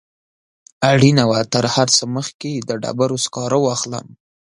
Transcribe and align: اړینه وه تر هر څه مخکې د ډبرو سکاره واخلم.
اړینه 0.91 1.23
وه 1.29 1.39
تر 1.53 1.65
هر 1.75 1.87
څه 1.97 2.03
مخکې 2.15 2.51
د 2.67 2.69
ډبرو 2.81 3.17
سکاره 3.25 3.59
واخلم. 3.61 4.05